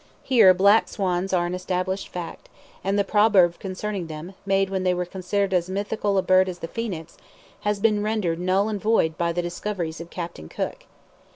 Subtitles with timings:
[0.23, 2.49] Here black swans are an established fact,
[2.83, 6.57] and the proverb concerning them, made when they were considered as mythical a bird as
[6.57, 7.17] the Phoenix,
[7.59, 10.85] has been rendered null and void by the discoveries of Captain Cook.